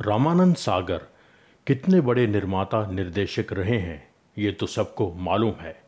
रामानंद 0.00 0.56
सागर, 0.56 0.98
कितने 1.66 2.00
बड़े 2.00 2.26
निर्माता 2.26 2.90
निर्देशक 2.90 3.52
रहे 3.52 3.78
हैं, 3.78 4.10
ये 4.38 4.52
तो 4.52 4.66
सबको 4.66 5.12
मालूम 5.12 5.54
है। 5.60 5.82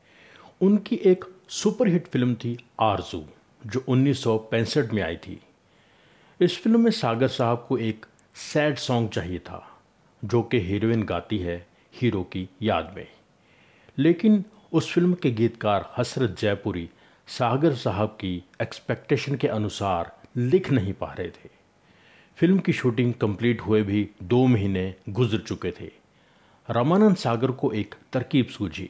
उनकी 0.60 0.96
एक 0.96 1.25
सुपरहिट 1.49 2.06
फ़िल्म 2.06 2.34
थी 2.34 2.65
आरज़ू, 2.81 3.25
जो 3.67 3.84
उन्नीस 3.88 4.23
सौ 4.23 4.38
पैंसठ 4.38 4.92
में 4.92 5.02
आई 5.02 5.17
थी। 5.17 5.41
इस 6.41 6.62
फ़िल्म 6.62 6.81
में 6.81 6.91
सागर 6.91 7.28
साहब 7.28 7.67
को 7.68 7.78
एक 7.78 8.07
सैड 8.34 8.77
सॉन्ग 8.77 9.10
चाहिए 9.10 9.38
था, 9.38 9.80
जो 10.24 10.42
कि 10.42 10.61
हीरोइन 10.61 11.02
गाती 11.02 11.38
है 11.38 11.66
हीरो 11.95 12.22
की 12.22 12.48
याद 12.62 12.92
में। 12.96 13.06
लेकिन 13.98 14.45
उस 14.72 14.92
फ़िल्म 14.92 15.14
के 15.14 15.30
गीतकार 15.30 15.95
हसरत 15.96 16.36
जयपुरी 16.38 16.90
सागर 17.27 17.74
साहब 17.74 18.08
की 18.08 18.45
एक्सपेक्टेशन 18.62 19.34
के 19.34 19.48
अनुसार 19.48 20.20
लिख 20.36 20.70
नहीं 20.70 20.92
पा 20.92 21.12
रहे 21.12 21.29
थे। 21.29 21.59
फ़िल्म 22.38 22.58
की 22.58 22.72
शूटिंग 22.72 23.12
कंप्लीट 23.14 23.60
हुए 23.60 23.82
भी 23.82 24.08
दो 24.22 24.46
महीने 24.46 24.94
गुजर 25.08 25.38
चुके 25.38 25.70
थे। 25.70 25.91
रामानंद 26.68 27.16
सागर 27.16 27.50
को 27.50 27.72
एक 27.72 27.95
तरकीब 28.12 28.46
सूझी। 28.46 28.88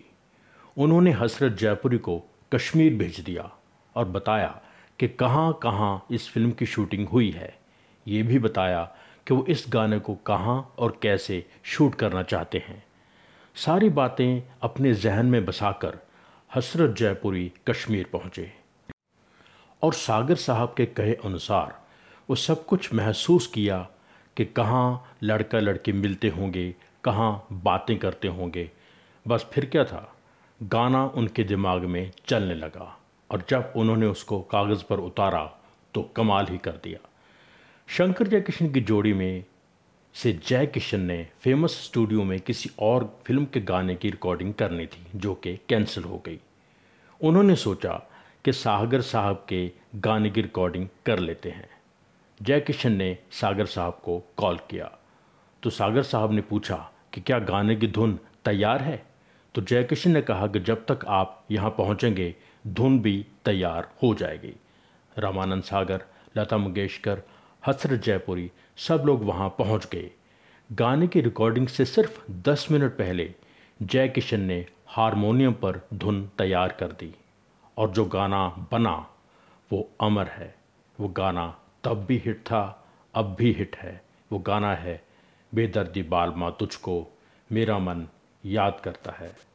उन्होंने 0.77 1.12
हसरत 1.12 1.52
जयपुरी 1.52 1.98
को 1.98 2.16
कश्मीर 2.52 2.95
भेज 2.95 3.18
दिया 3.20 3.51
और 3.96 4.05
बताया 4.09 4.60
कि 4.98 5.09
कहाँ 5.09 5.52
कहाँ 5.62 6.06
इस 6.10 6.29
फ़िल्म 6.29 6.51
की 6.51 6.66
शूटिंग 6.66 7.09
हुई 7.09 7.30
है। 7.30 7.52
ये 8.06 8.23
भी 8.23 8.38
बताया 8.38 8.84
कि 9.27 9.34
वो 9.34 9.45
इस 9.48 9.65
गाने 9.68 9.98
को 9.98 10.15
कहाँ 10.15 10.74
और 10.79 10.98
कैसे 11.02 11.45
शूट 11.65 11.95
करना 11.95 12.23
चाहते 12.23 12.59
हैं। 12.59 12.82
सारी 13.57 13.88
बातें 13.88 14.43
अपने 14.62 14.95
जहन 14.95 15.27
में 15.27 15.45
बसाकर 15.45 15.98
हसरत 16.51 16.96
जयपुरी 16.96 17.52
कश्मीर 17.68 18.07
पहुँचे। 18.12 18.51
और 19.82 19.93
सागर 19.95 20.34
साहब 20.37 20.74
के 20.77 20.87
कहे 20.87 21.15
अनुसार 21.15 21.79
वो 22.30 22.37
सब 22.37 22.66
कुछ 22.66 22.93
महसूस 22.95 23.47
किया 23.47 23.89
कि 24.37 24.45
कहाँ 24.45 25.15
लड़का 25.23 25.59
लड़की 25.59 25.93
मिलते 25.93 26.29
होंगे, 26.29 26.75
कहाँ 27.05 27.47
बातें 27.52 27.98
करते 27.98 28.29
होंगे। 28.29 28.71
बस 29.29 29.46
फिर 29.52 29.65
क्या 29.66 29.85
था? 29.85 30.16
गाना 30.63 31.04
उनके 31.07 31.45
दिमाग 31.45 31.85
में 31.85 32.10
चलने 32.27 32.54
लगा 32.54 32.99
और 33.30 33.45
जब 33.49 33.73
उन्होंने 33.77 34.07
उसको 34.07 34.41
कागज़ 34.41 34.85
पर 34.85 34.99
उतारा 34.99 35.43
तो 35.95 36.02
कमाल 36.16 36.46
ही 36.46 36.59
कर 36.59 36.71
दिया। 36.71 37.09
शंकर 37.88 38.27
जय 38.27 38.41
किशन 38.41 38.73
की 38.73 38.80
जोड़ी 38.80 39.13
में 39.13 39.45
से 40.15 40.32
जय 40.47 40.66
किशन 40.66 41.01
ने 41.01 41.26
फ़ेमस 41.41 41.71
स्टूडियो 41.71 42.24
में 42.24 42.41
किसी 42.41 42.71
और 42.79 43.19
फ़िल्म 43.26 43.45
के 43.45 43.60
गाने 43.60 43.95
की 43.95 44.10
रिकॉर्डिंग 44.10 44.54
करनी 44.54 44.87
थी, 44.87 45.07
जो 45.16 45.35
कि 45.35 45.57
कैंसिल 45.69 46.04
हो 46.04 46.23
गई। 46.26 46.41
उन्होंने 47.21 47.57
सोचा 47.57 48.01
कि 48.45 48.52
सागर 48.52 49.01
साहब 49.01 49.45
के 49.49 49.71
गाने 49.97 50.30
की 50.30 50.43
रिकॉर्डिंग 50.43 50.88
कर 51.07 51.19
लेते 51.19 51.51
हैं। 51.51 51.69
जय 52.43 52.60
किशन 52.60 52.93
ने 52.93 53.19
सागर 53.30 53.66
साहब 53.66 53.93
को 53.93 54.29
कॉल 54.37 54.57
किया। 54.57 54.99
तो 55.63 55.71
सागर 55.71 56.02
साहब 56.02 56.33
ने 56.33 56.41
पूछा 56.41 56.91
कि 57.13 57.21
क्या 57.21 57.38
गाने 57.38 57.77
की 57.77 57.87
धुन 57.87 58.19
तैयार 58.45 58.82
है? 58.82 59.07
तो 59.55 59.63
जय 59.63 59.85
किशन 59.85 60.10
ने 60.10 60.23
कहा 60.23 60.47
कि 60.47 60.60
जब 60.60 60.87
तक 60.91 61.07
आप 61.09 61.45
यहाँ 61.51 61.71
पहुँचेंगे, 61.71 62.35
धुन 62.66 63.01
भी 63.01 63.27
तैयार 63.45 63.91
हो 64.03 64.15
जाएगी। 64.15 64.56
रामानंद 65.19 65.62
सागर, 65.62 66.05
लता 66.37 66.59
मंगेशकर, 66.59 67.22
हसरत 67.66 68.00
जयपुरी 68.00 68.50
सब 68.77 69.03
लोग 69.06 69.25
वहाँ 69.25 69.49
पहुँच 69.49 69.87
गए। 69.87 70.10
गाने 70.72 71.06
की 71.06 71.21
रिकॉर्डिंग 71.21 71.69
से 71.69 71.84
सिर्फ़ 71.84 72.32
दस 72.32 72.69
मिनट 72.71 72.93
पहले 72.93 73.34
जय 73.82 74.09
किशन 74.09 74.41
ने 74.41 74.66
हारमोनियम 74.87 75.53
पर 75.53 75.81
धुन 75.94 76.31
तैयार 76.38 76.69
कर 76.69 76.87
दी। 76.87 77.15
और 77.77 77.91
जो 77.91 78.04
गाना 78.04 78.69
बना, 78.72 79.06
वो 79.72 79.91
अमर 80.00 80.27
है। 80.27 80.54
वो 81.00 81.09
गाना 81.09 81.59
तब 81.84 82.04
भी 82.04 82.19
हिट 82.19 82.41
था, 82.41 82.88
अब 83.14 83.34
भी 83.34 83.53
हिट 83.53 83.76
है। 83.76 84.04
वो 84.32 84.38
गाना 84.38 84.75
है, 84.75 85.04
बेदर्दी 85.54 86.03
बाल 86.03 86.31
माँ 86.31 86.56
तुझको, 86.60 87.06
मेरा 87.53 87.78
मन 87.78 88.06
याद 88.44 88.81
करता 88.84 89.12
है। 89.12 89.50